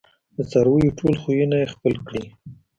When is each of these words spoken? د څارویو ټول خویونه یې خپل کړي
د 0.35 0.37
څارویو 0.51 0.95
ټول 0.99 1.13
خویونه 1.21 1.55
یې 1.61 1.71
خپل 1.73 1.93
کړي 2.07 2.23